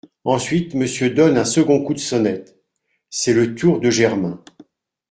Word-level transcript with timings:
Ensuite, 0.23 0.73
Monsieur 0.73 1.11
donne 1.11 1.37
un 1.37 1.45
second 1.45 1.83
coup 1.83 1.93
de 1.93 1.99
sonnette… 1.99 2.57
c’est 3.11 3.33
le 3.35 3.53
tour 3.53 3.79
de 3.79 3.91
Germain. 3.91 4.43